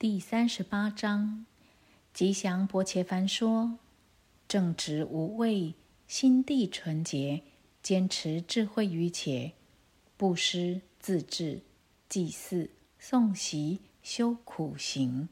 [0.00, 1.44] 第三十八章，
[2.14, 3.78] 吉祥波切凡说
[4.48, 5.74] ：“正直无畏，
[6.08, 7.42] 心地纯洁，
[7.82, 9.52] 坚持智慧于且，
[10.16, 11.60] 布施、自治、
[12.08, 15.28] 祭祀、诵习、修苦行，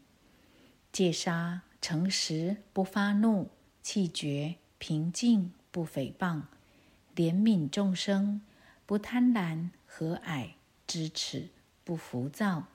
[0.92, 3.48] 戒杀、诚实，不发怒，
[3.80, 6.42] 气绝、平静，不诽谤，
[7.16, 8.42] 怜悯众生，
[8.84, 10.50] 不贪婪，和蔼，
[10.86, 11.48] 知耻，
[11.84, 12.66] 不浮躁。”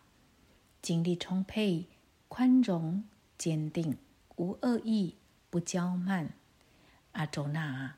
[0.84, 1.88] 精力充沛、
[2.28, 3.06] 宽容、
[3.38, 3.98] 坚定、
[4.36, 5.16] 无恶意、
[5.50, 6.34] 不骄慢。
[7.14, 7.96] 阿周那，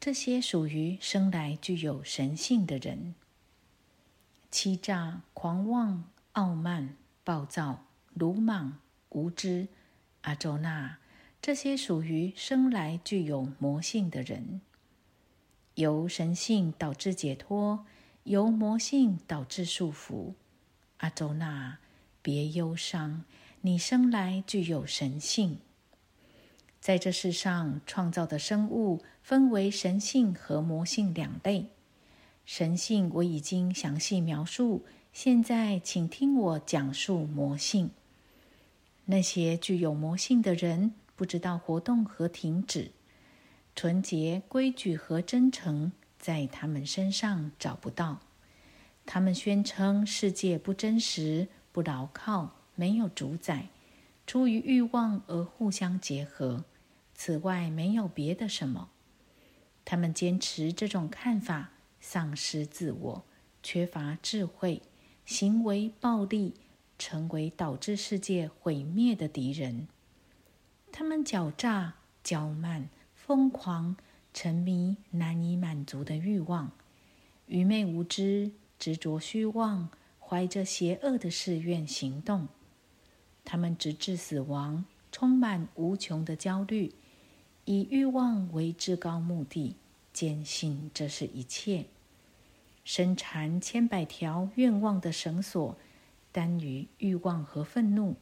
[0.00, 3.14] 这些属于生来具有神性的人。
[4.50, 6.02] 欺诈、狂妄、
[6.32, 8.80] 傲慢、暴躁、鲁莽、
[9.10, 9.68] 无知。
[10.22, 10.98] 阿周那，
[11.40, 14.60] 这些属于生来具有魔性的人。
[15.76, 17.86] 由神性导致解脱，
[18.24, 20.34] 由魔性导致束缚。
[20.96, 21.78] 阿周那。
[22.26, 23.22] 别忧伤，
[23.60, 25.60] 你生来具有神性。
[26.80, 31.68] 在这世上创造的生物分为神性和魔性两类。
[32.44, 37.90] 神性我已经详细描述，现在请听我讲述魔性。
[39.04, 42.90] 那些具有魔性的人不知道活动和停止，
[43.76, 48.18] 纯洁、规矩和真诚在他们身上找不到。
[49.04, 51.46] 他们宣称世界不真实。
[51.76, 53.68] 不牢靠，没有主宰，
[54.26, 56.64] 出于欲望而互相结合。
[57.14, 58.88] 此外，没有别的什么。
[59.84, 63.24] 他们坚持这种看法，丧失自我，
[63.62, 64.80] 缺乏智慧，
[65.26, 66.54] 行为暴力，
[66.98, 69.86] 成为导致世界毁灭的敌人。
[70.90, 73.98] 他们狡诈、骄慢、疯狂，
[74.32, 76.72] 沉迷难以满足的欲望，
[77.44, 79.90] 愚昧无知，执着虚妄。
[80.28, 82.48] 怀着邪恶的誓愿行动，
[83.44, 86.92] 他们直至死亡，充满无穷的焦虑，
[87.64, 89.76] 以欲望为至高目的，
[90.12, 91.84] 坚信这是一切。
[92.82, 95.76] 身缠千百条愿望的绳索，
[96.32, 98.16] 单于欲望和愤怒，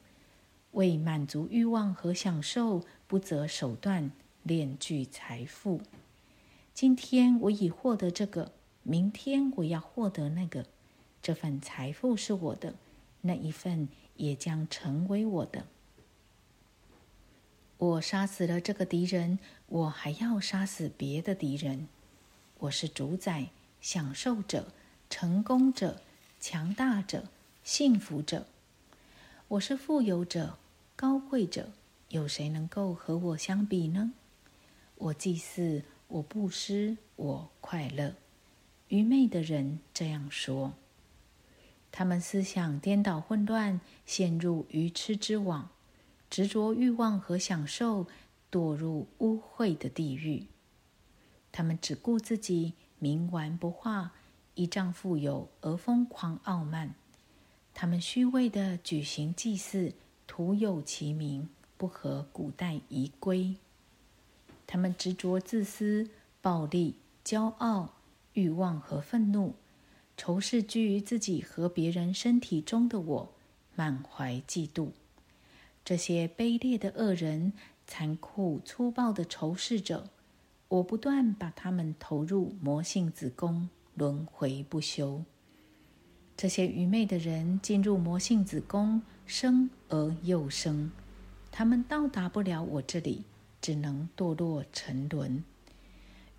[0.73, 4.11] 为满足欲望和享受，不择手段
[4.47, 5.81] 敛聚财富。
[6.75, 10.67] 今天我已获得这个，明天我要获得那个。
[11.25, 12.75] 这份财富是我的，
[13.23, 15.65] 那一份也将成为我的。
[17.79, 21.89] 我杀死了这个敌人，我还要杀死别的敌人。
[22.59, 23.47] 我是主宰、
[23.81, 24.69] 享受者、
[25.09, 26.03] 成功者、
[26.39, 27.25] 强大者、
[27.63, 28.47] 幸福者。
[29.49, 30.59] 我是富有者、
[30.95, 31.71] 高贵者。
[32.11, 34.13] 有谁能够和我相比呢？
[34.97, 38.15] 我祭祀，我布施，我快乐。
[38.89, 40.75] 愚昧的人这样说。
[41.97, 45.69] 他们思想颠倒混乱，陷入愚痴之网，
[46.29, 48.09] 执着欲望和享受，
[48.51, 50.49] 堕入污秽的地狱。
[51.53, 54.11] 他们只顾自己，冥顽不化，
[54.57, 56.97] 依仗富有而疯狂傲慢。
[57.73, 59.93] 他们虚伪的举行祭祀，
[60.27, 63.55] 徒有其名，不合古代仪规。
[64.67, 66.11] 他们执着自私、
[66.43, 67.95] 暴力、骄傲、
[68.33, 69.55] 欲望和愤怒。
[70.17, 73.33] 仇视居于自己和别人身体中的我，
[73.75, 74.91] 满怀嫉妒。
[75.85, 77.53] 这些卑劣的恶人，
[77.87, 80.09] 残酷粗暴的仇视者，
[80.69, 85.25] 我不断把他们投入魔性子宫，轮回不休。
[86.37, 90.91] 这些愚昧的人进入魔性子宫，生而又生，
[91.53, 93.25] 他们到达不了我这里，
[93.61, 95.45] 只能堕落沉沦。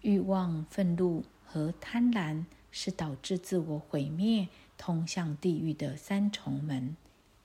[0.01, 2.45] 欲望、愤怒和贪婪。
[2.77, 6.97] 是导致自我毁灭、通向地狱的三重门，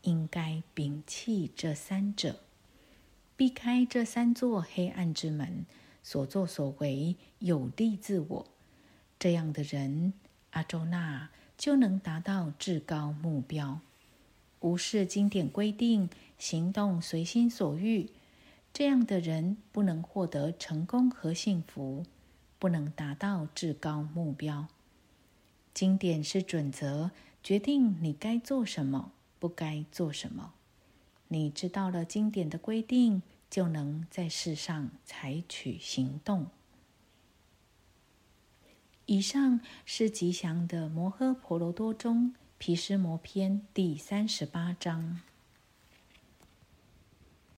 [0.03, 2.41] 应该摒弃这三者，
[3.37, 5.65] 避开这三座黑暗之门，
[6.03, 8.47] 所作所为有利自我。
[9.21, 10.15] 这样的人，
[10.51, 13.79] 阿周那就能达到至高目标。
[14.59, 18.11] 无视经典规定，行动随心所欲，
[18.73, 22.05] 这样的人不能获得成功和幸福，
[22.59, 24.67] 不能达到至高目标。
[25.73, 27.11] 经典是准则，
[27.43, 30.53] 决定你该做什么，不该做什么。
[31.29, 36.47] 你知道了经典的规定，就能在世上采取行动。
[39.07, 45.21] 以上是吉祥的摩诃婆罗多中毗湿摩篇第三十八章。